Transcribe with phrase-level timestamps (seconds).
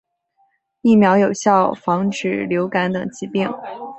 [0.81, 3.47] 疫苗有效防止流感等疾病。